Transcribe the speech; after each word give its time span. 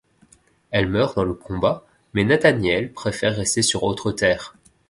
Elle 0.71 0.89
meurt 0.89 1.15
dans 1.15 1.23
le 1.23 1.35
combat 1.35 1.85
mais 2.15 2.23
Nathaniel 2.23 2.91
préfère 2.91 3.35
rester 3.35 3.61
sur 3.61 3.83
Autre 3.83 4.11
Terre. 4.11 4.55